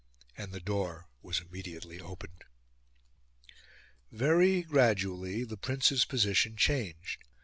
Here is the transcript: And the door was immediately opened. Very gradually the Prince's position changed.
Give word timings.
And 0.35 0.51
the 0.51 0.59
door 0.59 1.09
was 1.21 1.41
immediately 1.41 1.99
opened. 2.01 2.43
Very 4.11 4.63
gradually 4.63 5.43
the 5.43 5.57
Prince's 5.57 6.05
position 6.05 6.57
changed. 6.57 7.21